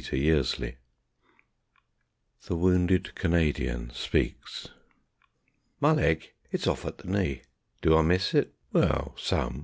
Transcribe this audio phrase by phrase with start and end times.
[0.02, 0.76] _Fleurette
[2.46, 4.70] (The Wounded Canadian Speaks)
[5.78, 6.32] My leg?
[6.50, 7.42] It's off at the knee.
[7.82, 8.54] Do I miss it?
[8.72, 9.58] Well, some.